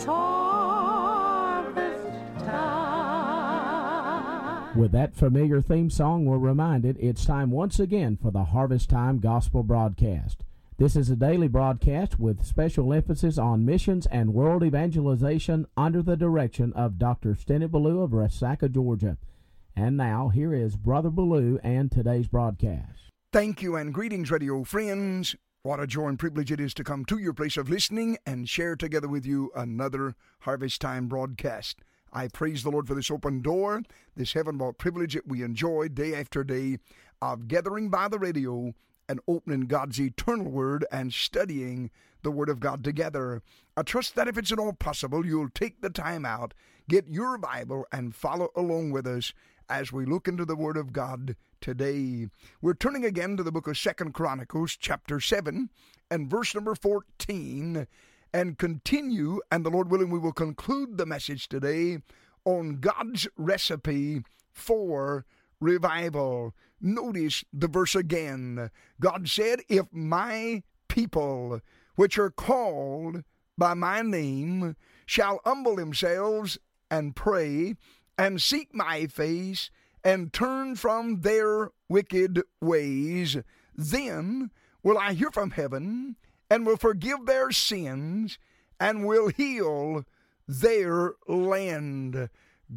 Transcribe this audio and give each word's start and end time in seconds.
It's 0.00 0.06
harvest 0.06 1.92
time. 2.46 3.18
With 4.74 4.92
that 4.92 5.14
familiar 5.14 5.60
theme 5.60 5.90
song, 5.90 6.24
we're 6.24 6.38
reminded 6.38 6.96
it's 6.98 7.26
time 7.26 7.50
once 7.50 7.78
again 7.78 8.16
for 8.16 8.30
the 8.30 8.44
Harvest 8.44 8.88
Time 8.88 9.18
Gospel 9.18 9.62
broadcast. 9.62 10.42
This 10.78 10.96
is 10.96 11.10
a 11.10 11.16
daily 11.16 11.48
broadcast 11.48 12.18
with 12.18 12.46
special 12.46 12.94
emphasis 12.94 13.36
on 13.36 13.66
missions 13.66 14.06
and 14.06 14.32
world 14.32 14.64
evangelization 14.64 15.66
under 15.76 16.00
the 16.00 16.16
direction 16.16 16.72
of 16.72 16.96
Dr. 16.96 17.34
Stennett 17.34 17.70
Ballou 17.70 18.00
of 18.00 18.12
Resaca, 18.12 18.72
Georgia. 18.72 19.18
And 19.76 19.98
now, 19.98 20.28
here 20.30 20.54
is 20.54 20.76
Brother 20.76 21.10
Ballou 21.10 21.58
and 21.62 21.92
today's 21.92 22.26
broadcast. 22.26 23.10
Thank 23.34 23.60
you 23.60 23.76
and 23.76 23.92
greetings, 23.92 24.30
radio 24.30 24.64
friends. 24.64 25.36
What 25.62 25.78
a 25.78 25.86
joy 25.86 26.06
and 26.06 26.18
privilege 26.18 26.50
it 26.50 26.58
is 26.58 26.72
to 26.72 26.84
come 26.84 27.04
to 27.04 27.18
your 27.18 27.34
place 27.34 27.58
of 27.58 27.68
listening 27.68 28.16
and 28.24 28.48
share 28.48 28.76
together 28.76 29.08
with 29.08 29.26
you 29.26 29.52
another 29.54 30.14
Harvest 30.40 30.80
Time 30.80 31.06
broadcast. 31.06 31.80
I 32.14 32.28
praise 32.28 32.62
the 32.62 32.70
Lord 32.70 32.88
for 32.88 32.94
this 32.94 33.10
open 33.10 33.42
door, 33.42 33.82
this 34.16 34.32
heaven 34.32 34.56
brought 34.56 34.78
privilege 34.78 35.12
that 35.12 35.28
we 35.28 35.42
enjoy 35.42 35.88
day 35.88 36.14
after 36.14 36.42
day 36.44 36.78
of 37.20 37.46
gathering 37.46 37.90
by 37.90 38.08
the 38.08 38.18
radio 38.18 38.72
and 39.06 39.20
opening 39.28 39.66
God's 39.66 40.00
eternal 40.00 40.50
Word 40.50 40.86
and 40.90 41.12
studying 41.12 41.90
the 42.22 42.30
Word 42.30 42.48
of 42.48 42.60
God 42.60 42.82
together. 42.82 43.42
I 43.76 43.82
trust 43.82 44.14
that 44.14 44.28
if 44.28 44.38
it's 44.38 44.52
at 44.52 44.58
all 44.58 44.72
possible, 44.72 45.26
you'll 45.26 45.50
take 45.50 45.82
the 45.82 45.90
time 45.90 46.24
out, 46.24 46.54
get 46.88 47.06
your 47.06 47.36
Bible, 47.36 47.84
and 47.92 48.14
follow 48.14 48.48
along 48.56 48.92
with 48.92 49.06
us 49.06 49.34
as 49.70 49.92
we 49.92 50.04
look 50.04 50.26
into 50.26 50.44
the 50.44 50.56
Word 50.56 50.76
of 50.76 50.92
God 50.92 51.36
today. 51.60 52.26
We're 52.60 52.74
turning 52.74 53.04
again 53.04 53.36
to 53.36 53.44
the 53.44 53.52
book 53.52 53.68
of 53.68 53.78
Second 53.78 54.12
Chronicles, 54.12 54.76
chapter 54.76 55.20
7, 55.20 55.70
and 56.10 56.28
verse 56.28 56.54
number 56.54 56.74
14, 56.74 57.86
and 58.34 58.58
continue, 58.58 59.40
and 59.50 59.64
the 59.64 59.70
Lord 59.70 59.88
willing, 59.90 60.10
we 60.10 60.18
will 60.18 60.32
conclude 60.32 60.98
the 60.98 61.06
message 61.06 61.48
today 61.48 61.98
on 62.44 62.80
God's 62.80 63.28
recipe 63.36 64.22
for 64.52 65.24
revival. 65.60 66.52
Notice 66.80 67.44
the 67.52 67.68
verse 67.68 67.94
again. 67.94 68.70
God 69.00 69.28
said, 69.28 69.60
If 69.68 69.86
my 69.92 70.64
people, 70.88 71.60
which 71.94 72.18
are 72.18 72.30
called 72.30 73.22
by 73.56 73.74
my 73.74 74.02
name, 74.02 74.74
shall 75.06 75.40
humble 75.44 75.76
themselves 75.76 76.58
and 76.90 77.14
pray 77.14 77.76
and 78.20 78.42
seek 78.42 78.74
my 78.74 79.06
face 79.06 79.70
and 80.04 80.30
turn 80.30 80.76
from 80.76 81.22
their 81.22 81.70
wicked 81.88 82.42
ways, 82.60 83.38
then 83.74 84.50
will 84.82 84.98
I 84.98 85.14
hear 85.14 85.30
from 85.30 85.52
heaven 85.52 86.16
and 86.50 86.66
will 86.66 86.76
forgive 86.76 87.24
their 87.24 87.50
sins 87.50 88.38
and 88.78 89.06
will 89.06 89.28
heal 89.28 90.04
their 90.46 91.14
land. 91.28 92.28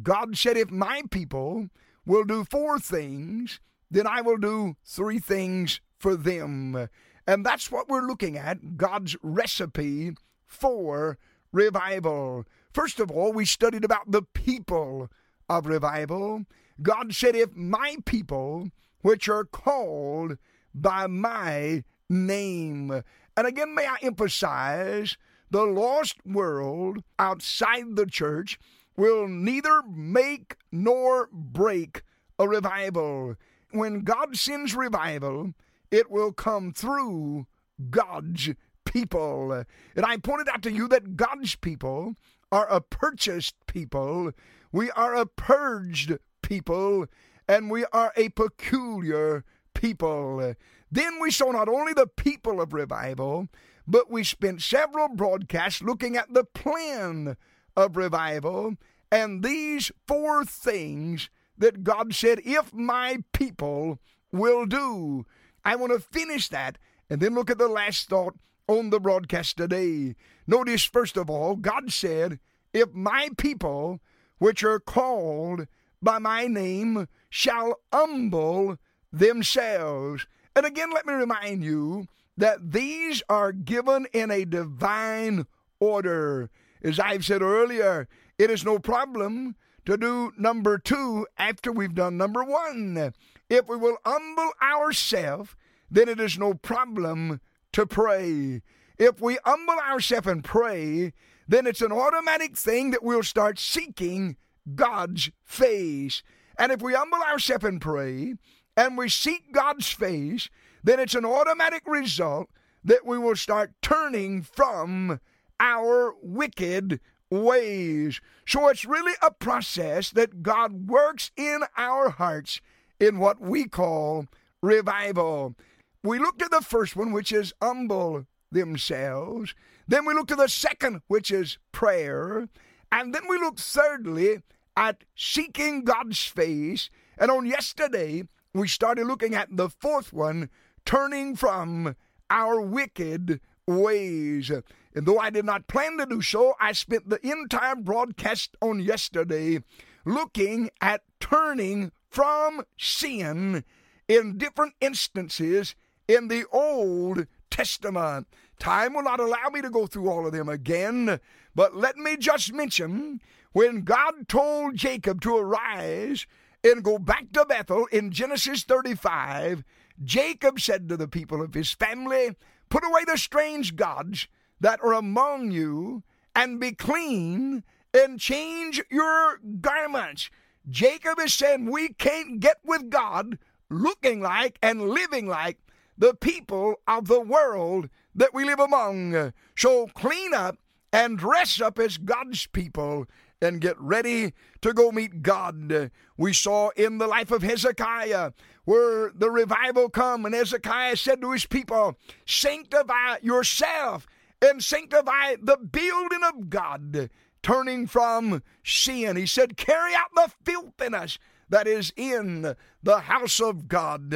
God 0.02 0.38
said, 0.38 0.56
If 0.56 0.70
my 0.70 1.02
people 1.10 1.68
will 2.06 2.24
do 2.24 2.44
four 2.44 2.78
things, 2.78 3.60
then 3.90 4.06
I 4.06 4.22
will 4.22 4.38
do 4.38 4.76
three 4.82 5.18
things 5.18 5.82
for 5.98 6.16
them. 6.16 6.88
And 7.26 7.44
that's 7.44 7.70
what 7.70 7.90
we're 7.90 8.06
looking 8.06 8.38
at 8.38 8.78
God's 8.78 9.14
recipe 9.22 10.12
for 10.46 11.18
revival. 11.52 12.46
First 12.72 12.98
of 12.98 13.10
all, 13.10 13.30
we 13.30 13.44
studied 13.44 13.84
about 13.84 14.10
the 14.10 14.22
people 14.22 15.10
of 15.48 15.66
revival. 15.66 16.44
God 16.82 17.14
said, 17.14 17.36
If 17.36 17.54
my 17.54 17.96
people, 18.04 18.70
which 19.02 19.28
are 19.28 19.44
called 19.44 20.38
by 20.74 21.06
my 21.06 21.84
name, 22.08 23.02
and 23.36 23.46
again, 23.46 23.74
may 23.74 23.86
I 23.86 23.96
emphasize, 24.02 25.16
the 25.50 25.64
lost 25.64 26.16
world 26.26 27.02
outside 27.18 27.96
the 27.96 28.06
church 28.06 28.58
will 28.96 29.28
neither 29.28 29.82
make 29.88 30.56
nor 30.72 31.28
break 31.32 32.02
a 32.38 32.48
revival. 32.48 33.36
When 33.70 34.00
God 34.00 34.36
sends 34.36 34.74
revival, 34.74 35.52
it 35.90 36.10
will 36.10 36.32
come 36.32 36.72
through 36.72 37.46
God's 37.90 38.50
people. 38.84 39.52
And 39.52 40.06
I 40.06 40.16
pointed 40.18 40.48
out 40.48 40.62
to 40.62 40.72
you 40.72 40.88
that 40.88 41.16
God's 41.16 41.54
people 41.56 42.16
are 42.52 42.68
a 42.68 42.80
purchased 42.80 43.56
people, 43.66 44.32
we 44.70 44.90
are 44.92 45.14
a 45.14 45.26
purged 45.26 46.18
people, 46.42 47.06
and 47.48 47.70
we 47.70 47.84
are 47.92 48.12
a 48.16 48.28
peculiar 48.30 49.44
people. 49.74 50.54
Then 50.90 51.18
we 51.20 51.30
saw 51.30 51.50
not 51.50 51.68
only 51.68 51.92
the 51.92 52.06
people 52.06 52.60
of 52.60 52.72
revival, 52.72 53.48
but 53.86 54.10
we 54.10 54.24
spent 54.24 54.62
several 54.62 55.08
broadcasts 55.08 55.82
looking 55.82 56.16
at 56.16 56.32
the 56.32 56.44
plan 56.44 57.36
of 57.76 57.96
revival 57.96 58.76
and 59.10 59.42
these 59.42 59.92
four 60.06 60.44
things 60.44 61.30
that 61.56 61.84
God 61.84 62.14
said, 62.14 62.40
if 62.44 62.72
my 62.72 63.18
people 63.32 64.00
will 64.32 64.66
do. 64.66 65.24
I 65.64 65.76
want 65.76 65.92
to 65.92 66.00
finish 66.00 66.48
that 66.48 66.78
and 67.08 67.20
then 67.20 67.34
look 67.34 67.50
at 67.50 67.58
the 67.58 67.68
last 67.68 68.08
thought 68.08 68.34
on 68.66 68.90
the 68.90 69.00
broadcast 69.00 69.56
today. 69.56 70.16
Notice, 70.46 70.84
first 70.84 71.16
of 71.16 71.28
all, 71.28 71.56
God 71.56 71.92
said, 71.92 72.38
if 72.72 72.92
my 72.92 73.28
people, 73.36 74.00
which 74.38 74.62
are 74.64 74.80
called 74.80 75.66
by 76.02 76.18
my 76.18 76.46
name, 76.46 77.08
shall 77.28 77.80
humble 77.92 78.78
themselves. 79.12 80.26
And 80.56 80.66
again, 80.66 80.90
let 80.92 81.06
me 81.06 81.14
remind 81.14 81.64
you 81.64 82.06
that 82.36 82.72
these 82.72 83.22
are 83.28 83.52
given 83.52 84.06
in 84.12 84.30
a 84.30 84.44
divine 84.44 85.46
order. 85.80 86.50
As 86.82 86.98
I've 86.98 87.24
said 87.24 87.42
earlier, 87.42 88.08
it 88.38 88.50
is 88.50 88.64
no 88.64 88.78
problem 88.78 89.56
to 89.86 89.96
do 89.96 90.32
number 90.36 90.78
two 90.78 91.26
after 91.38 91.70
we've 91.70 91.94
done 91.94 92.16
number 92.16 92.42
one. 92.42 93.12
If 93.48 93.68
we 93.68 93.76
will 93.76 93.98
humble 94.04 94.50
ourselves, 94.62 95.54
then 95.90 96.08
it 96.08 96.18
is 96.18 96.38
no 96.38 96.54
problem 96.54 97.40
to 97.74 97.86
pray. 97.86 98.62
If 98.98 99.20
we 99.20 99.38
humble 99.44 99.74
ourselves 99.74 100.28
and 100.28 100.44
pray, 100.44 101.12
then 101.46 101.66
it's 101.66 101.82
an 101.82 101.92
automatic 101.92 102.56
thing 102.56 102.92
that 102.92 103.02
we'll 103.02 103.24
start 103.24 103.58
seeking 103.58 104.36
God's 104.74 105.30
face. 105.44 106.22
And 106.56 106.70
if 106.70 106.80
we 106.80 106.94
humble 106.94 107.18
ourselves 107.18 107.64
and 107.64 107.80
pray, 107.80 108.34
and 108.76 108.96
we 108.96 109.08
seek 109.08 109.52
God's 109.52 109.90
face, 109.90 110.48
then 110.82 111.00
it's 111.00 111.14
an 111.14 111.24
automatic 111.24 111.82
result 111.86 112.48
that 112.84 113.04
we 113.04 113.18
will 113.18 113.36
start 113.36 113.72
turning 113.82 114.42
from 114.42 115.20
our 115.58 116.14
wicked 116.22 117.00
ways. 117.30 118.20
So 118.46 118.68
it's 118.68 118.84
really 118.84 119.14
a 119.20 119.32
process 119.32 120.10
that 120.10 120.42
God 120.42 120.88
works 120.88 121.32
in 121.36 121.62
our 121.76 122.10
hearts 122.10 122.60
in 123.00 123.18
what 123.18 123.40
we 123.40 123.66
call 123.66 124.26
revival. 124.62 125.56
We 126.04 126.18
looked 126.18 126.42
at 126.42 126.50
the 126.50 126.60
first 126.60 126.96
one, 126.96 127.12
which 127.12 127.32
is 127.32 127.54
humble 127.62 128.26
themselves. 128.52 129.54
Then 129.88 130.04
we 130.04 130.12
looked 130.12 130.32
at 130.32 130.36
the 130.36 130.50
second, 130.50 131.00
which 131.08 131.30
is 131.30 131.56
prayer. 131.72 132.46
And 132.92 133.14
then 133.14 133.22
we 133.26 133.38
looked 133.38 133.60
thirdly 133.60 134.42
at 134.76 135.04
seeking 135.16 135.82
God's 135.82 136.22
face. 136.22 136.90
And 137.16 137.30
on 137.30 137.46
yesterday, 137.46 138.24
we 138.52 138.68
started 138.68 139.06
looking 139.06 139.34
at 139.34 139.56
the 139.56 139.70
fourth 139.70 140.12
one, 140.12 140.50
turning 140.84 141.36
from 141.36 141.96
our 142.28 142.60
wicked 142.60 143.40
ways. 143.66 144.50
And 144.50 145.06
though 145.06 145.18
I 145.18 145.30
did 145.30 145.46
not 145.46 145.68
plan 145.68 145.96
to 145.96 146.04
do 146.04 146.20
so, 146.20 146.52
I 146.60 146.72
spent 146.72 147.08
the 147.08 147.26
entire 147.26 147.76
broadcast 147.76 148.58
on 148.60 148.80
yesterday 148.80 149.60
looking 150.04 150.68
at 150.82 151.00
turning 151.18 151.92
from 152.10 152.66
sin 152.76 153.64
in 154.06 154.36
different 154.36 154.74
instances 154.82 155.74
in 156.08 156.28
the 156.28 156.44
Old 156.52 157.26
Testament. 157.50 158.26
Time 158.58 158.94
will 158.94 159.02
not 159.02 159.20
allow 159.20 159.48
me 159.52 159.62
to 159.62 159.70
go 159.70 159.86
through 159.86 160.08
all 160.08 160.26
of 160.26 160.32
them 160.32 160.48
again, 160.48 161.20
but 161.54 161.76
let 161.76 161.96
me 161.96 162.16
just 162.16 162.52
mention 162.52 163.20
when 163.52 163.82
God 163.82 164.28
told 164.28 164.76
Jacob 164.76 165.20
to 165.22 165.36
arise 165.36 166.26
and 166.64 166.82
go 166.82 166.98
back 166.98 167.30
to 167.32 167.44
Bethel 167.44 167.86
in 167.92 168.10
Genesis 168.10 168.64
35, 168.64 169.62
Jacob 170.02 170.58
said 170.58 170.88
to 170.88 170.96
the 170.96 171.06
people 171.06 171.42
of 171.42 171.54
his 171.54 171.70
family, 171.70 172.34
Put 172.68 172.84
away 172.84 173.04
the 173.04 173.18
strange 173.18 173.76
gods 173.76 174.26
that 174.60 174.80
are 174.82 174.94
among 174.94 175.50
you 175.50 176.02
and 176.34 176.58
be 176.58 176.72
clean 176.72 177.62
and 177.92 178.18
change 178.18 178.82
your 178.90 179.38
garments. 179.60 180.30
Jacob 180.68 181.20
is 181.20 181.34
saying 181.34 181.70
we 181.70 181.90
can't 181.90 182.40
get 182.40 182.56
with 182.64 182.90
God 182.90 183.38
looking 183.70 184.20
like 184.20 184.58
and 184.62 184.88
living 184.88 185.26
like 185.28 185.58
the 185.96 186.14
people 186.14 186.76
of 186.86 187.06
the 187.08 187.20
world 187.20 187.88
that 188.14 188.34
we 188.34 188.44
live 188.44 188.60
among. 188.60 189.32
So 189.56 189.86
clean 189.94 190.34
up 190.34 190.58
and 190.92 191.18
dress 191.18 191.60
up 191.60 191.78
as 191.78 191.98
God's 191.98 192.46
people 192.46 193.06
and 193.40 193.60
get 193.60 193.78
ready 193.80 194.32
to 194.62 194.72
go 194.72 194.90
meet 194.90 195.22
God. 195.22 195.90
We 196.16 196.32
saw 196.32 196.70
in 196.76 196.98
the 196.98 197.06
life 197.06 197.30
of 197.30 197.42
Hezekiah 197.42 198.32
where 198.64 199.10
the 199.14 199.30
revival 199.30 199.88
come 199.88 200.24
and 200.24 200.34
Hezekiah 200.34 200.96
said 200.96 201.20
to 201.20 201.32
his 201.32 201.46
people, 201.46 201.96
sanctify 202.26 203.16
yourself 203.22 204.06
and 204.40 204.62
sanctify 204.62 205.36
the 205.42 205.56
building 205.56 206.22
of 206.26 206.48
God, 206.48 207.10
turning 207.42 207.86
from 207.86 208.42
sin. 208.64 209.16
He 209.16 209.26
said, 209.26 209.56
Carry 209.56 209.94
out 209.94 210.10
the 210.14 210.30
filthiness 210.44 211.18
that 211.48 211.66
is 211.66 211.92
in 211.96 212.54
the 212.82 212.98
house 213.00 213.40
of 213.40 213.68
God. 213.68 214.10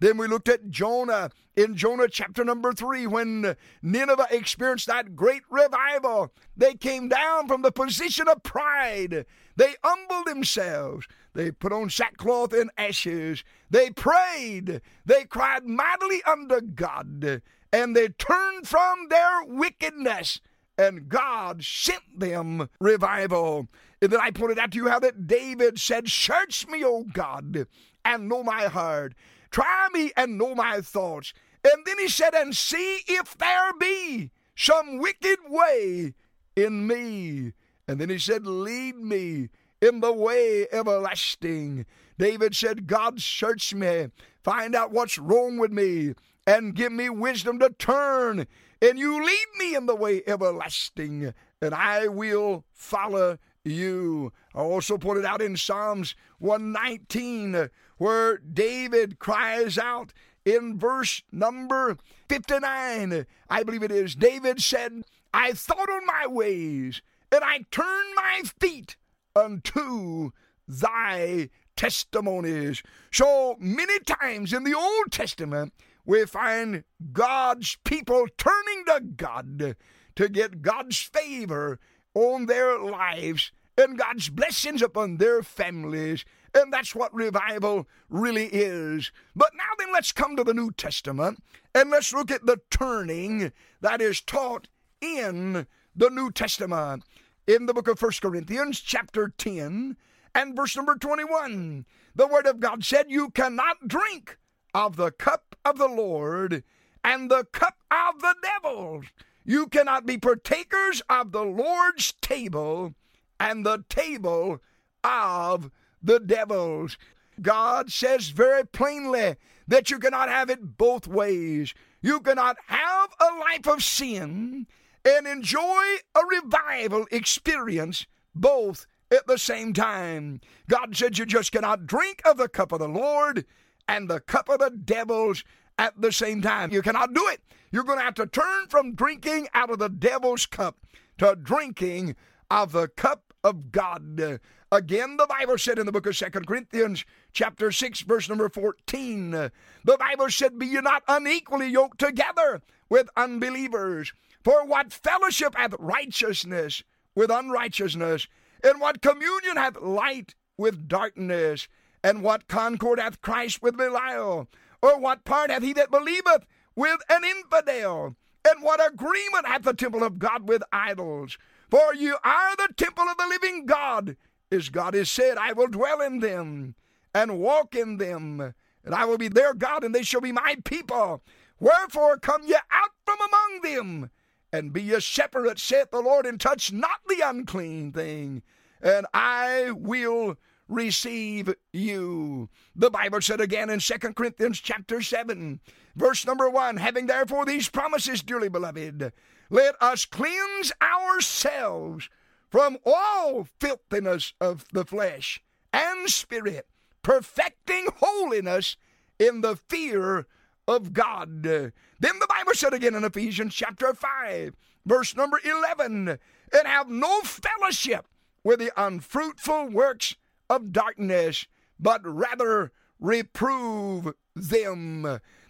Then 0.00 0.16
we 0.16 0.26
looked 0.26 0.48
at 0.48 0.70
Jonah 0.70 1.30
in 1.54 1.76
Jonah 1.76 2.08
chapter 2.08 2.44
number 2.44 2.72
three 2.72 3.06
when 3.06 3.56
Nineveh 3.82 4.28
experienced 4.30 4.86
that 4.86 5.14
great 5.14 5.42
revival. 5.50 6.32
They 6.56 6.74
came 6.74 7.08
down 7.08 7.46
from 7.46 7.62
the 7.62 7.72
position 7.72 8.28
of 8.28 8.42
pride. 8.42 9.26
They 9.56 9.74
humbled 9.84 10.26
themselves. 10.26 11.06
They 11.34 11.50
put 11.50 11.72
on 11.72 11.90
sackcloth 11.90 12.52
and 12.52 12.70
ashes. 12.76 13.44
They 13.70 13.90
prayed. 13.90 14.80
They 15.04 15.24
cried 15.24 15.66
mightily 15.66 16.22
unto 16.24 16.60
God. 16.60 17.42
And 17.72 17.96
they 17.96 18.08
turned 18.08 18.68
from 18.68 19.08
their 19.08 19.44
wickedness. 19.44 20.40
And 20.78 21.08
God 21.08 21.64
sent 21.64 22.02
them 22.18 22.68
revival. 22.80 23.68
And 24.00 24.10
then 24.10 24.20
I 24.20 24.30
pointed 24.30 24.58
out 24.58 24.72
to 24.72 24.78
you 24.78 24.88
how 24.88 24.98
that 25.00 25.26
David 25.26 25.78
said, 25.78 26.08
Search 26.08 26.66
me, 26.66 26.84
O 26.84 27.04
God, 27.04 27.66
and 28.04 28.28
know 28.28 28.42
my 28.42 28.64
heart. 28.64 29.14
Try 29.50 29.88
me 29.92 30.12
and 30.16 30.38
know 30.38 30.54
my 30.54 30.80
thoughts. 30.80 31.34
And 31.62 31.84
then 31.84 31.98
he 31.98 32.08
said, 32.08 32.34
And 32.34 32.56
see 32.56 33.00
if 33.06 33.36
there 33.36 33.72
be 33.78 34.30
some 34.56 34.98
wicked 34.98 35.38
way 35.48 36.14
in 36.56 36.86
me. 36.86 37.52
And 37.86 38.00
then 38.00 38.08
he 38.08 38.18
said, 38.18 38.46
Lead 38.46 38.96
me 38.96 39.50
in 39.80 40.00
the 40.00 40.12
way 40.12 40.66
everlasting. 40.72 41.84
David 42.18 42.54
said, 42.54 42.86
God, 42.86 43.20
search 43.20 43.74
me, 43.74 44.08
find 44.44 44.74
out 44.74 44.92
what's 44.92 45.18
wrong 45.18 45.58
with 45.58 45.72
me, 45.72 46.14
and 46.46 46.74
give 46.74 46.92
me 46.92 47.08
wisdom 47.08 47.58
to 47.58 47.70
turn. 47.70 48.46
And 48.82 48.98
you 48.98 49.24
lead 49.24 49.46
me 49.60 49.76
in 49.76 49.86
the 49.86 49.94
way 49.94 50.24
everlasting, 50.26 51.32
and 51.60 51.72
I 51.72 52.08
will 52.08 52.64
follow 52.72 53.38
you. 53.64 54.32
I 54.56 54.58
also 54.58 54.98
pointed 54.98 55.24
out 55.24 55.40
in 55.40 55.56
Psalms 55.56 56.16
119 56.40 57.70
where 57.98 58.38
David 58.38 59.20
cries 59.20 59.78
out 59.78 60.12
in 60.44 60.76
verse 60.76 61.22
number 61.30 61.96
59, 62.28 63.24
I 63.48 63.62
believe 63.62 63.84
it 63.84 63.92
is. 63.92 64.16
David 64.16 64.60
said, 64.60 65.04
I 65.32 65.52
thought 65.52 65.88
on 65.88 66.04
my 66.04 66.26
ways, 66.26 67.02
and 67.30 67.44
I 67.44 67.60
turned 67.70 68.14
my 68.16 68.42
feet 68.58 68.96
unto 69.36 70.32
thy 70.66 71.50
testimonies. 71.76 72.82
So 73.12 73.56
many 73.60 74.00
times 74.00 74.52
in 74.52 74.64
the 74.64 74.74
Old 74.74 75.12
Testament, 75.12 75.72
we 76.04 76.24
find 76.26 76.84
God's 77.12 77.76
people 77.84 78.26
turning 78.36 78.84
to 78.86 79.00
God 79.00 79.76
to 80.16 80.28
get 80.28 80.62
God's 80.62 80.98
favor 80.98 81.78
on 82.14 82.46
their 82.46 82.78
lives 82.78 83.52
and 83.76 83.98
God's 83.98 84.28
blessings 84.28 84.82
upon 84.82 85.16
their 85.16 85.42
families. 85.42 86.24
And 86.54 86.72
that's 86.72 86.94
what 86.94 87.14
revival 87.14 87.88
really 88.10 88.46
is. 88.46 89.10
But 89.34 89.52
now 89.56 89.64
then, 89.78 89.92
let's 89.92 90.12
come 90.12 90.36
to 90.36 90.44
the 90.44 90.52
New 90.52 90.70
Testament 90.72 91.42
and 91.74 91.90
let's 91.90 92.12
look 92.12 92.30
at 92.30 92.44
the 92.44 92.60
turning 92.70 93.52
that 93.80 94.02
is 94.02 94.20
taught 94.20 94.68
in 95.00 95.66
the 95.96 96.10
New 96.10 96.30
Testament. 96.30 97.04
In 97.46 97.66
the 97.66 97.74
book 97.74 97.88
of 97.88 97.98
First 97.98 98.22
Corinthians, 98.22 98.80
chapter 98.80 99.32
10, 99.36 99.96
and 100.34 100.56
verse 100.56 100.76
number 100.76 100.94
21, 100.94 101.86
the 102.14 102.26
Word 102.26 102.46
of 102.46 102.60
God 102.60 102.84
said, 102.84 103.06
You 103.08 103.30
cannot 103.30 103.88
drink 103.88 104.38
of 104.74 104.96
the 104.96 105.10
cup 105.10 105.56
of 105.64 105.78
the 105.78 105.88
Lord 105.88 106.64
and 107.04 107.30
the 107.30 107.44
cup 107.52 107.78
of 107.90 108.20
the 108.20 108.34
devil. 108.42 109.02
You 109.44 109.66
cannot 109.66 110.06
be 110.06 110.18
partakers 110.18 111.02
of 111.08 111.32
the 111.32 111.44
Lord's 111.44 112.12
table 112.20 112.94
and 113.40 113.66
the 113.66 113.84
table 113.88 114.60
of 115.02 115.70
the 116.02 116.20
devils. 116.20 116.96
God 117.40 117.90
says 117.90 118.28
very 118.28 118.66
plainly 118.66 119.36
that 119.66 119.90
you 119.90 119.98
cannot 119.98 120.28
have 120.28 120.50
it 120.50 120.76
both 120.76 121.06
ways. 121.06 121.74
You 122.00 122.20
cannot 122.20 122.56
have 122.66 123.10
a 123.20 123.38
life 123.38 123.66
of 123.66 123.82
sin 123.82 124.66
and 125.04 125.26
enjoy 125.26 125.96
a 126.14 126.24
revival 126.28 127.06
experience 127.10 128.06
both 128.34 128.86
at 129.10 129.26
the 129.26 129.38
same 129.38 129.72
time. 129.72 130.40
God 130.68 130.96
said 130.96 131.18
you 131.18 131.26
just 131.26 131.52
cannot 131.52 131.86
drink 131.86 132.22
of 132.24 132.36
the 132.36 132.48
cup 132.48 132.72
of 132.72 132.78
the 132.78 132.88
Lord 132.88 133.44
and 133.88 134.08
the 134.08 134.20
cup 134.20 134.48
of 134.48 134.58
the 134.58 134.70
devils 134.70 135.44
at 135.78 136.00
the 136.00 136.12
same 136.12 136.42
time. 136.42 136.72
You 136.72 136.82
cannot 136.82 137.14
do 137.14 137.26
it. 137.28 137.40
You're 137.70 137.84
going 137.84 137.98
to 137.98 138.04
have 138.04 138.14
to 138.14 138.26
turn 138.26 138.66
from 138.68 138.94
drinking 138.94 139.48
out 139.54 139.70
of 139.70 139.78
the 139.78 139.88
devil's 139.88 140.46
cup 140.46 140.76
to 141.18 141.36
drinking 141.40 142.16
of 142.50 142.72
the 142.72 142.88
cup 142.88 143.32
of 143.42 143.72
God. 143.72 144.40
Again, 144.70 145.16
the 145.16 145.26
Bible 145.26 145.58
said 145.58 145.78
in 145.78 145.86
the 145.86 145.92
book 145.92 146.06
of 146.06 146.16
Second 146.16 146.46
Corinthians, 146.46 147.04
chapter 147.32 147.70
6, 147.70 148.00
verse 148.02 148.28
number 148.28 148.48
14, 148.48 149.30
the 149.30 149.50
Bible 149.98 150.30
said, 150.30 150.58
Be 150.58 150.66
ye 150.66 150.80
not 150.80 151.02
unequally 151.08 151.68
yoked 151.68 151.98
together 151.98 152.62
with 152.88 153.08
unbelievers. 153.16 154.12
For 154.44 154.64
what 154.66 154.92
fellowship 154.92 155.54
hath 155.56 155.74
righteousness 155.78 156.82
with 157.14 157.30
unrighteousness? 157.30 158.28
And 158.64 158.80
what 158.80 159.02
communion 159.02 159.56
hath 159.56 159.80
light 159.80 160.34
with 160.56 160.88
darkness? 160.88 161.68
And 162.02 162.22
what 162.22 162.48
concord 162.48 162.98
hath 162.98 163.20
Christ 163.20 163.62
with 163.62 163.76
Belial? 163.76 164.48
Or 164.82 164.98
what 164.98 165.24
part 165.24 165.50
hath 165.50 165.62
he 165.62 165.72
that 165.74 165.90
believeth 165.90 166.44
with 166.74 167.00
an 167.08 167.22
infidel? 167.24 168.16
And 168.48 168.62
what 168.62 168.84
agreement 168.84 169.46
hath 169.46 169.62
the 169.62 169.72
temple 169.72 170.02
of 170.02 170.18
God 170.18 170.48
with 170.48 170.62
idols? 170.72 171.38
For 171.70 171.94
you 171.94 172.16
are 172.24 172.56
the 172.56 172.74
temple 172.76 173.04
of 173.04 173.16
the 173.16 173.28
living 173.28 173.66
God. 173.66 174.16
As 174.50 174.68
God 174.68 174.94
has 174.94 175.10
said, 175.10 175.38
I 175.38 175.52
will 175.52 175.68
dwell 175.68 176.00
in 176.02 176.18
them 176.18 176.74
and 177.14 177.38
walk 177.38 177.74
in 177.74 177.98
them, 177.98 178.54
and 178.84 178.94
I 178.94 179.04
will 179.04 179.18
be 179.18 179.28
their 179.28 179.54
God, 179.54 179.84
and 179.84 179.94
they 179.94 180.02
shall 180.02 180.20
be 180.20 180.32
my 180.32 180.56
people. 180.64 181.22
Wherefore 181.60 182.18
come 182.18 182.42
ye 182.44 182.54
out 182.54 182.90
from 183.04 183.18
among 183.20 183.60
them, 183.62 184.10
and 184.52 184.72
be 184.72 184.82
ye 184.82 185.00
separate, 185.00 185.58
saith 185.58 185.90
the 185.90 186.00
Lord, 186.00 186.26
and 186.26 186.40
touch 186.40 186.72
not 186.72 187.00
the 187.08 187.22
unclean 187.24 187.92
thing, 187.92 188.42
and 188.82 189.06
I 189.14 189.70
will 189.70 190.36
receive 190.72 191.54
you. 191.72 192.48
The 192.74 192.90
Bible 192.90 193.20
said 193.20 193.40
again 193.40 193.70
in 193.70 193.78
2 193.78 193.94
Corinthians 194.14 194.60
chapter 194.60 195.00
7, 195.00 195.60
verse 195.94 196.26
number 196.26 196.48
1, 196.48 196.78
having 196.78 197.06
therefore 197.06 197.44
these 197.44 197.68
promises, 197.68 198.22
dearly 198.22 198.48
beloved, 198.48 199.12
let 199.50 199.74
us 199.80 200.04
cleanse 200.04 200.72
ourselves 200.82 202.08
from 202.50 202.78
all 202.84 203.46
filthiness 203.60 204.34
of 204.40 204.64
the 204.72 204.84
flesh 204.84 205.42
and 205.72 206.08
spirit, 206.08 206.66
perfecting 207.02 207.86
holiness 207.96 208.76
in 209.18 209.40
the 209.40 209.56
fear 209.56 210.26
of 210.66 210.92
God. 210.92 211.42
Then 211.42 211.72
the 212.00 212.26
Bible 212.28 212.54
said 212.54 212.72
again 212.72 212.94
in 212.94 213.04
Ephesians 213.04 213.54
chapter 213.54 213.94
5, 213.94 214.54
verse 214.86 215.16
number 215.16 215.38
11, 215.44 216.08
and 216.08 216.66
have 216.66 216.88
no 216.88 217.20
fellowship 217.20 218.06
with 218.44 218.58
the 218.58 218.72
unfruitful 218.76 219.68
works 219.68 220.16
of 220.52 220.70
darkness, 220.70 221.46
but 221.80 222.02
rather 222.04 222.72
reprove 223.00 224.12
them. 224.36 225.02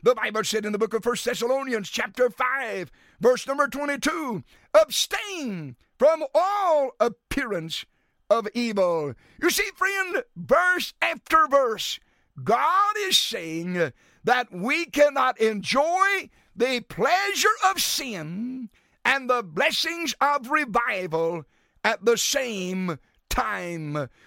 The 0.04 0.14
Bible 0.14 0.44
said 0.44 0.64
in 0.64 0.70
the 0.70 0.78
book 0.78 0.94
of 0.94 1.02
First 1.02 1.24
Thessalonians, 1.24 1.90
chapter 1.90 2.30
5, 2.30 2.90
verse 3.20 3.46
number 3.46 3.66
22, 3.66 4.44
abstain 4.80 5.74
from 5.98 6.24
all 6.34 6.92
appearance 7.00 7.84
of 8.30 8.46
evil. 8.54 9.14
You 9.42 9.50
see, 9.50 9.68
friend, 9.74 10.22
verse 10.36 10.94
after 11.02 11.48
verse, 11.48 11.98
God 12.42 12.94
is 12.98 13.18
saying 13.18 13.92
that 14.22 14.52
we 14.52 14.86
cannot 14.86 15.40
enjoy 15.40 16.30
the 16.54 16.80
pleasure 16.88 17.48
of 17.68 17.80
sin 17.80 18.70
and 19.04 19.28
the 19.28 19.42
blessings 19.42 20.14
of 20.20 20.50
revival 20.50 21.44
at 21.82 22.04
the 22.04 22.16
same 22.16 22.86
time. 22.86 22.98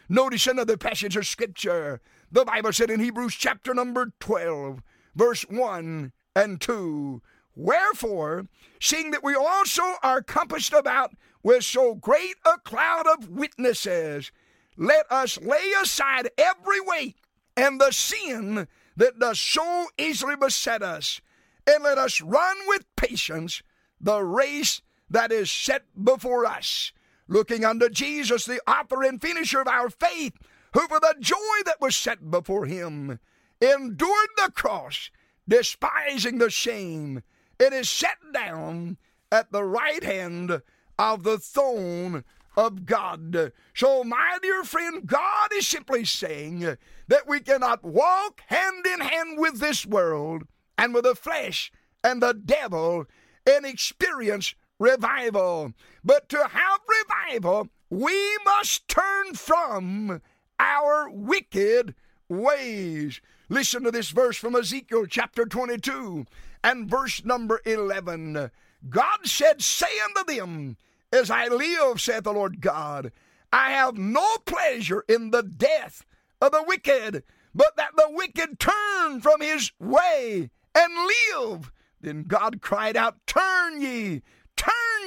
Notice 0.09 0.47
another 0.47 0.77
passage 0.77 1.15
of 1.15 1.27
Scripture. 1.27 2.01
The 2.31 2.43
Bible 2.43 2.73
said 2.73 2.89
in 2.89 2.99
Hebrews 2.99 3.35
chapter 3.35 3.73
number 3.73 4.11
12, 4.19 4.81
verse 5.15 5.43
1 5.43 6.11
and 6.35 6.61
2 6.61 7.21
Wherefore, 7.55 8.47
seeing 8.81 9.11
that 9.11 9.23
we 9.23 9.35
also 9.35 9.83
are 10.01 10.21
compassed 10.21 10.73
about 10.73 11.13
with 11.43 11.63
so 11.63 11.95
great 11.95 12.35
a 12.45 12.57
cloud 12.57 13.05
of 13.07 13.29
witnesses, 13.29 14.31
let 14.75 15.09
us 15.11 15.39
lay 15.39 15.71
aside 15.81 16.29
every 16.37 16.81
weight 16.81 17.15
and 17.55 17.79
the 17.79 17.91
sin 17.91 18.67
that 18.97 19.19
does 19.19 19.39
so 19.39 19.85
easily 19.97 20.35
beset 20.35 20.81
us, 20.81 21.21
and 21.67 21.83
let 21.83 21.97
us 21.97 22.21
run 22.21 22.57
with 22.67 22.83
patience 22.95 23.61
the 24.01 24.21
race 24.21 24.81
that 25.09 25.31
is 25.31 25.51
set 25.51 25.83
before 26.03 26.45
us 26.45 26.91
looking 27.27 27.65
unto 27.65 27.89
Jesus, 27.89 28.45
the 28.45 28.61
author 28.69 29.03
and 29.03 29.21
finisher 29.21 29.61
of 29.61 29.67
our 29.67 29.89
faith, 29.89 30.33
who 30.73 30.87
for 30.87 30.99
the 30.99 31.15
joy 31.19 31.35
that 31.65 31.81
was 31.81 31.95
set 31.95 32.29
before 32.29 32.65
him 32.65 33.19
endured 33.61 34.29
the 34.37 34.51
cross, 34.53 35.09
despising 35.47 36.37
the 36.37 36.49
shame, 36.49 37.23
and 37.59 37.73
is 37.73 37.89
set 37.89 38.17
down 38.33 38.97
at 39.31 39.51
the 39.51 39.63
right 39.63 40.03
hand 40.03 40.61
of 40.99 41.23
the 41.23 41.37
throne 41.37 42.23
of 42.57 42.85
God. 42.85 43.51
So, 43.73 44.03
my 44.03 44.37
dear 44.41 44.63
friend, 44.63 45.05
God 45.05 45.49
is 45.53 45.67
simply 45.67 46.05
saying 46.05 46.77
that 47.07 47.27
we 47.27 47.39
cannot 47.39 47.83
walk 47.83 48.41
hand 48.47 48.85
in 48.85 49.01
hand 49.01 49.37
with 49.39 49.59
this 49.59 49.85
world 49.85 50.43
and 50.77 50.93
with 50.93 51.03
the 51.03 51.15
flesh 51.15 51.71
and 52.03 52.21
the 52.21 52.33
devil 52.33 53.05
and 53.45 53.65
experience 53.65 54.55
revival. 54.79 55.73
But 56.03 56.29
to 56.29 56.47
have 56.47 56.79
revival, 56.87 57.69
we 57.89 58.37
must 58.45 58.87
turn 58.87 59.33
from 59.33 60.21
our 60.59 61.09
wicked 61.09 61.95
ways. 62.29 63.21
Listen 63.49 63.83
to 63.83 63.91
this 63.91 64.09
verse 64.09 64.37
from 64.37 64.55
Ezekiel 64.55 65.05
chapter 65.05 65.45
22 65.45 66.25
and 66.63 66.89
verse 66.89 67.23
number 67.23 67.61
11. 67.65 68.51
God 68.89 69.17
said, 69.25 69.61
Say 69.61 69.99
unto 70.03 70.33
them, 70.33 70.77
As 71.11 71.29
I 71.29 71.47
live, 71.47 72.01
saith 72.01 72.23
the 72.23 72.33
Lord 72.33 72.61
God, 72.61 73.11
I 73.53 73.71
have 73.71 73.97
no 73.97 74.37
pleasure 74.45 75.03
in 75.07 75.31
the 75.31 75.43
death 75.43 76.05
of 76.41 76.51
the 76.51 76.63
wicked, 76.67 77.23
but 77.53 77.75
that 77.77 77.95
the 77.95 78.09
wicked 78.09 78.59
turn 78.59 79.21
from 79.21 79.41
his 79.41 79.71
way 79.79 80.49
and 80.75 80.93
live. 81.37 81.71
Then 82.01 82.23
God 82.23 82.61
cried 82.61 82.97
out, 82.97 83.25
Turn 83.25 83.81
ye, 83.81 84.21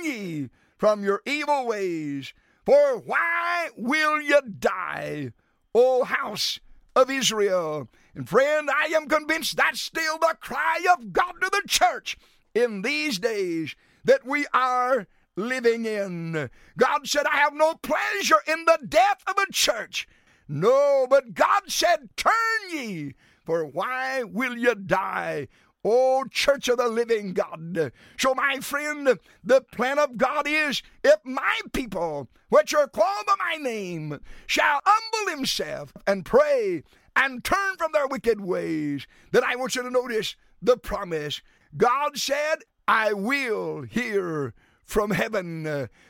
ye 0.04 0.50
from 0.76 1.04
your 1.04 1.22
evil 1.26 1.66
ways. 1.66 2.34
For 2.64 2.98
why 2.98 3.70
will 3.76 4.20
ye 4.20 4.38
die, 4.58 5.32
O 5.74 6.04
house 6.04 6.60
of 6.94 7.10
Israel? 7.10 7.88
And 8.14 8.28
friend, 8.28 8.68
I 8.70 8.86
am 8.94 9.08
convinced 9.08 9.56
that's 9.56 9.80
still 9.80 10.18
the 10.18 10.36
cry 10.40 10.84
of 10.92 11.12
God 11.12 11.34
to 11.40 11.50
the 11.50 11.62
church 11.66 12.16
in 12.54 12.82
these 12.82 13.18
days 13.18 13.74
that 14.04 14.26
we 14.26 14.46
are 14.52 15.06
living 15.36 15.86
in. 15.86 16.50
God 16.76 17.06
said, 17.06 17.26
I 17.26 17.36
have 17.36 17.54
no 17.54 17.74
pleasure 17.74 18.42
in 18.46 18.64
the 18.64 18.78
death 18.86 19.22
of 19.26 19.36
a 19.38 19.52
church. 19.52 20.08
No, 20.48 21.06
but 21.08 21.34
God 21.34 21.64
said, 21.68 22.08
Turn 22.16 22.32
ye, 22.70 23.14
for 23.44 23.64
why 23.66 24.24
will 24.24 24.56
ye 24.56 24.74
die? 24.74 25.48
O 25.84 26.24
church 26.30 26.68
of 26.68 26.78
the 26.78 26.88
living 26.88 27.32
God. 27.32 27.92
So, 28.18 28.34
my 28.34 28.58
friend, 28.60 29.18
the 29.44 29.60
plan 29.60 29.98
of 29.98 30.16
God 30.16 30.46
is 30.46 30.82
if 31.04 31.16
my 31.24 31.60
people, 31.72 32.28
which 32.48 32.74
are 32.74 32.88
called 32.88 33.26
by 33.26 33.34
my 33.38 33.56
name, 33.56 34.20
shall 34.46 34.80
humble 34.84 35.36
himself 35.36 35.92
and 36.06 36.24
pray 36.24 36.82
and 37.14 37.44
turn 37.44 37.76
from 37.76 37.92
their 37.92 38.06
wicked 38.06 38.40
ways, 38.40 39.06
then 39.32 39.44
I 39.44 39.56
want 39.56 39.76
you 39.76 39.82
to 39.82 39.90
notice 39.90 40.36
the 40.60 40.76
promise. 40.76 41.42
God 41.76 42.16
said, 42.16 42.58
I 42.86 43.12
will 43.12 43.82
hear 43.82 44.54
from 44.84 45.10
heaven. 45.10 45.64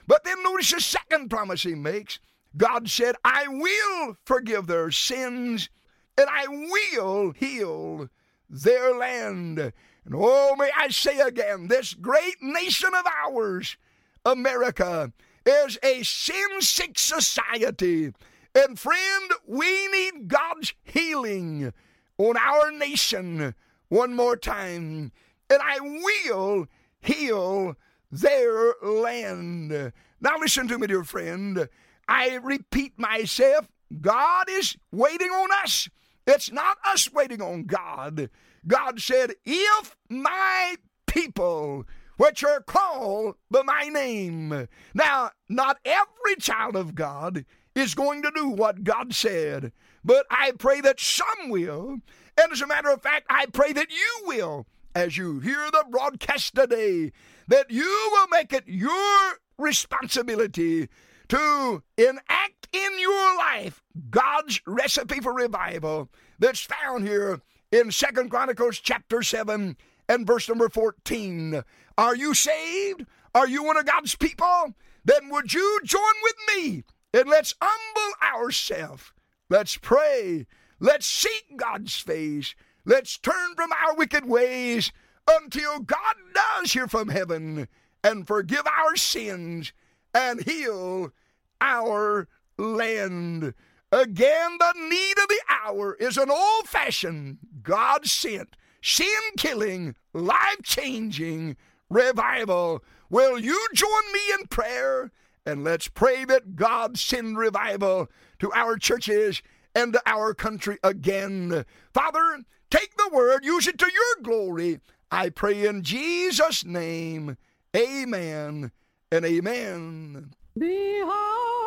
But 0.07 0.25
then 0.25 0.43
notice 0.43 0.73
the 0.73 0.81
second 0.81 1.29
promise 1.29 1.63
he 1.63 1.75
makes. 1.75 2.21
God 2.57 2.89
said, 2.89 3.17
I 3.25 3.47
will 3.49 4.17
forgive 4.25 4.67
their 4.67 4.91
sins 4.91 5.69
and 6.17 6.29
I 6.31 6.47
will 6.49 7.33
heal 7.33 8.09
their 8.49 8.95
land. 8.95 9.59
And 9.59 10.15
oh, 10.15 10.57
may 10.57 10.71
I 10.77 10.89
say 10.89 11.21
again, 11.21 11.69
this 11.69 11.95
great 11.95 12.37
nation 12.41 12.91
of 12.95 13.05
ours, 13.25 13.77
America, 14.25 15.13
is 15.45 15.79
a 15.83 16.03
sin 16.03 16.61
sick 16.61 16.99
society. 16.99 18.13
And 18.55 18.79
friend, 18.79 19.31
we 19.47 19.89
need 19.89 20.29
God's 20.29 20.75
healing 20.83 21.73
on 22.17 22.37
our 22.37 22.71
nation 22.73 23.55
one 23.89 24.15
more 24.15 24.37
time. 24.37 25.13
And 25.51 25.61
I 25.63 25.81
will 25.81 26.67
heal 27.01 27.77
their 28.11 28.75
land. 28.83 29.93
Now, 30.21 30.39
listen 30.39 30.69
to 30.69 30.79
me, 30.79 30.87
dear 30.87 31.05
friend. 31.05 31.69
I 32.09 32.37
repeat 32.37 32.99
myself 32.99 33.69
God 34.01 34.47
is 34.51 34.77
waiting 34.93 35.31
on 35.31 35.49
us. 35.63 35.89
It's 36.29 36.53
not 36.53 36.77
us 36.87 37.11
waiting 37.11 37.41
on 37.41 37.65
God. 37.65 38.29
God 38.67 39.01
said, 39.01 39.33
If 39.47 39.97
my 40.11 40.77
people, 41.07 41.87
which 42.19 42.45
are 42.45 42.61
called 42.61 43.37
by 43.51 43.63
my 43.63 43.89
name. 43.89 44.69
Now, 44.93 45.31
not 45.49 45.79
every 45.87 46.37
child 46.39 46.77
of 46.77 46.95
God 46.95 47.47
is 47.75 47.95
going 47.95 48.23
to 48.23 48.33
do 48.35 48.49
what 48.49 48.85
God 48.85 49.15
said, 49.15 49.73
but 50.05 50.27
I 50.31 50.53
pray 50.59 50.83
that 50.83 51.01
some 51.01 51.49
will. 51.49 51.99
And 52.37 52.53
as 52.53 52.61
a 52.61 52.67
matter 52.67 52.91
of 52.91 53.03
fact, 53.03 53.27
I 53.31 53.47
pray 53.47 53.73
that 53.73 53.91
you 53.91 54.27
will, 54.27 54.67
as 54.95 55.17
you 55.17 55.39
hear 55.41 55.71
the 55.71 55.87
broadcast 55.91 56.55
today, 56.55 57.13
that 57.47 57.71
you 57.71 58.11
will 58.13 58.29
make 58.29 58.53
it 58.53 58.65
your 58.67 59.39
responsibility 59.57 60.89
to 61.29 61.83
enact 61.97 62.69
in 62.73 62.99
your 62.99 63.38
life 63.59 63.83
God's 64.11 64.61
recipe 64.67 65.21
for 65.21 65.33
revival 65.35 66.09
that's 66.39 66.61
found 66.61 67.07
here 67.07 67.41
in 67.73 67.91
Second 67.91 68.31
Chronicles 68.31 68.79
chapter 68.79 69.23
7 69.23 69.77
and 70.09 70.27
verse 70.27 70.49
number 70.49 70.69
14. 70.69 71.63
Are 71.97 72.17
you 72.17 72.35
saved? 72.35 73.05
Are 73.35 73.49
you 73.49 73.65
one 73.65 73.77
of 73.77 73.87
God's 73.87 74.15
people? 74.15 74.75
Then 75.05 75.29
would 75.31 75.53
you 75.53 75.81
join 75.85 76.01
with 76.23 76.35
me 76.55 76.85
and 77.13 77.29
let's 77.29 77.55
humble 77.61 78.15
ourselves. 78.23 79.13
Let's 79.51 79.77
pray. 79.77 80.47
Let's 80.79 81.07
seek 81.07 81.57
God's 81.57 81.97
face. 81.97 82.55
Let's 82.85 83.19
turn 83.19 83.55
from 83.57 83.71
our 83.73 83.97
wicked 83.97 84.25
ways 84.25 84.93
until 85.29 85.81
God 85.81 86.15
does 86.33 86.73
hear 86.73 86.87
from 86.87 87.09
heaven 87.09 87.67
and 88.05 88.27
forgive 88.27 88.67
our 88.67 88.95
sins 88.97 89.73
and 90.15 90.43
heal 90.43 91.13
our 91.61 92.29
land. 92.59 93.55
Again, 93.91 94.59
the 94.59 94.75
need 94.89 95.19
of 95.19 95.29
the 95.29 95.41
hour 95.49 95.95
is 95.95 96.19
an 96.19 96.31
old 96.31 96.69
fashioned, 96.69 97.39
God 97.63 98.07
sent, 98.07 98.57
sin 98.83 99.09
killing, 99.37 99.95
life 100.13 100.63
changing 100.63 101.57
revival. 101.89 102.85
Will 103.09 103.39
you 103.39 103.69
join 103.73 104.13
me 104.13 104.21
in 104.39 104.47
prayer? 104.49 105.11
And 105.47 105.65
let's 105.65 105.89
pray 105.89 106.27
that 106.27 106.57
God 106.57 106.99
send 106.99 107.39
revival 107.39 108.09
to 108.41 108.53
our 108.53 108.77
churches 108.77 109.41
and 109.75 109.95
to 109.95 110.03
our 110.05 110.35
country 110.35 110.79
again. 110.83 111.65
Father, 111.95 112.41
take 112.71 112.97
the 112.97 113.09
word, 113.11 113.45
use 113.45 113.67
it 113.67 113.79
to 113.79 113.91
your 113.91 114.23
glory. 114.23 114.81
I 115.11 115.31
pray 115.31 115.67
in 115.67 115.83
Jesus' 115.83 116.65
name. 116.65 117.39
Amen 117.75 118.73
and 119.11 119.25
amen. 119.25 120.35
Behold, 120.59 121.58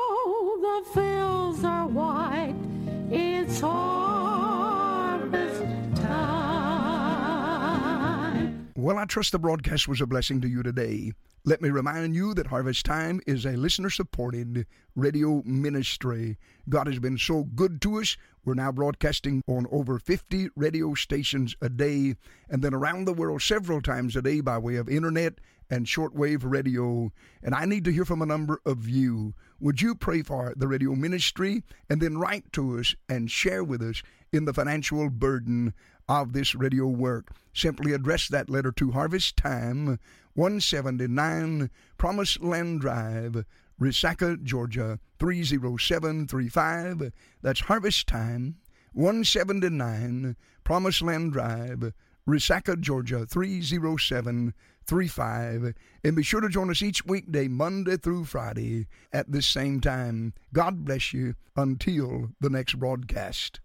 the 0.62 0.84
fields 0.94 1.64
are 1.64 1.88
white. 1.88 2.56
It's 3.10 3.60
harvest 3.60 5.64
time. 5.96 7.32
Well, 8.76 8.98
I 8.98 9.06
trust 9.06 9.32
the 9.32 9.40
broadcast 9.40 9.88
was 9.88 10.02
a 10.02 10.06
blessing 10.06 10.42
to 10.42 10.48
you 10.48 10.64
today. 10.64 11.14
Let 11.44 11.60
me 11.60 11.70
remind 11.70 12.14
you 12.14 12.36
that 12.36 12.46
Harvest 12.46 12.86
Time 12.86 13.20
is 13.26 13.46
a 13.46 13.54
listener 13.54 13.90
supported 13.90 14.68
radio 14.96 15.42
ministry. 15.44 16.38
God 16.70 16.86
has 16.86 17.00
been 17.00 17.18
so 17.18 17.46
good 17.56 17.82
to 17.82 18.00
us. 18.00 18.16
We're 18.46 18.54
now 18.54 18.72
broadcasting 18.72 19.42
on 19.48 19.66
over 19.72 19.98
50 19.98 20.50
radio 20.56 20.94
stations 20.94 21.56
a 21.60 21.68
day 21.68 22.14
and 22.48 22.62
then 22.62 22.76
around 22.76 23.06
the 23.06 23.14
world 23.14 23.42
several 23.42 23.82
times 23.82 24.16
a 24.16 24.22
day 24.22 24.42
by 24.42 24.60
way 24.60 24.76
of 24.76 24.88
internet 24.88 25.40
and 25.72 25.88
shortwave 25.88 26.42
radio. 26.44 27.12
And 27.42 27.56
I 27.56 27.66
need 27.66 27.86
to 27.86 27.92
hear 27.92 28.06
from 28.06 28.22
a 28.22 28.28
number 28.28 28.62
of 28.66 28.88
you. 28.88 29.34
Would 29.60 29.82
you 29.82 29.96
pray 29.96 30.22
for 30.22 30.54
the 30.56 30.68
radio 30.68 30.94
ministry 30.94 31.64
and 31.90 32.02
then 32.02 32.18
write 32.18 32.52
to 32.54 32.78
us 32.78 32.94
and 33.08 33.32
share 33.32 33.64
with 33.64 33.82
us 33.82 34.04
in 34.34 34.46
the 34.46 34.54
financial 34.54 35.10
burden 35.10 35.74
of 36.10 36.34
this 36.34 36.54
radio 36.54 36.86
work? 36.86 37.32
Simply 37.54 37.94
address 37.94 38.28
that 38.28 38.50
letter 38.50 38.72
to 38.74 38.92
Harvest 38.92 39.38
Time, 39.38 39.98
179 40.34 41.70
Promised 41.98 42.42
Land 42.44 42.82
Drive, 42.82 43.46
Resaca, 43.80 44.44
Georgia 44.44 45.00
30735. 45.20 47.12
That's 47.42 47.62
Harvest 47.62 48.08
Time, 48.08 48.58
179 48.94 50.36
Promised 50.64 51.02
Land 51.02 51.32
Drive, 51.34 51.94
Resaca, 52.32 52.80
Georgia 52.80 53.26
30735. 53.26 55.74
And 56.04 56.16
be 56.16 56.24
sure 56.24 56.42
to 56.42 56.50
join 56.50 56.70
us 56.70 56.82
each 56.82 57.06
weekday, 57.06 57.50
Monday 57.50 57.98
through 57.98 58.26
Friday, 58.26 58.88
at 59.12 59.32
this 59.32 59.46
same 59.46 59.80
time. 59.82 60.34
God 60.54 60.86
bless 60.86 61.14
you 61.14 61.36
until 61.58 62.30
the 62.40 62.50
next 62.50 62.80
broadcast. 62.80 63.60